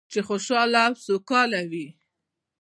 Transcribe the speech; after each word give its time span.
چې 0.11 0.19
خوشحاله 0.27 0.81
او 0.87 0.93
سوکاله 1.05 1.61
وي. 1.71 1.87